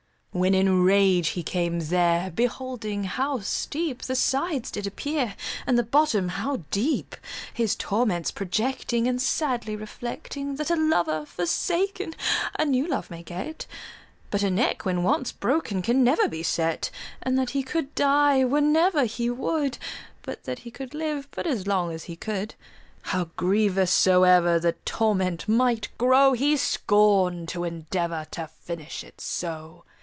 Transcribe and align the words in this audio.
When 0.33 0.53
in 0.55 0.83
rage 0.83 1.27
he 1.35 1.43
came 1.43 1.81
there, 1.81 2.31
Beholding 2.31 3.03
how 3.03 3.41
steep 3.41 4.03
The 4.03 4.15
sides 4.15 4.71
did 4.71 4.87
appear, 4.87 5.35
And 5.67 5.77
the 5.77 5.83
bottom 5.83 6.29
how 6.29 6.63
deep, 6.71 7.17
His 7.53 7.75
torments 7.75 8.31
projecting 8.31 9.09
And 9.09 9.21
sadly 9.21 9.75
reflecting, 9.75 10.55
That 10.55 10.71
a 10.71 10.77
lover 10.77 11.25
forsaken 11.25 12.15
A 12.57 12.63
new 12.63 12.87
love 12.87 13.11
may 13.11 13.23
get; 13.23 13.67
But 14.29 14.41
a 14.41 14.49
neck, 14.49 14.85
when 14.85 15.03
once 15.03 15.33
broken, 15.33 15.81
Can 15.81 16.01
never 16.01 16.29
be 16.29 16.43
set: 16.43 16.91
And 17.21 17.37
that 17.37 17.49
he 17.49 17.61
could 17.61 17.93
die 17.93 18.45
Whenever 18.45 19.03
he 19.03 19.29
would; 19.29 19.77
But 20.21 20.45
that 20.45 20.59
he 20.59 20.71
could 20.71 20.93
live 20.93 21.27
But 21.31 21.45
as 21.45 21.67
long 21.67 21.91
as 21.91 22.05
he 22.05 22.15
could: 22.15 22.55
How 23.01 23.25
grievous 23.35 23.91
soever 23.91 24.61
The 24.61 24.75
torment 24.85 25.49
might 25.49 25.89
grow, 25.97 26.31
He 26.31 26.55
scorn'd 26.55 27.49
to 27.49 27.65
endeavour 27.65 28.27
To 28.31 28.47
finish 28.47 29.03
it 29.03 29.19
so. 29.19 29.83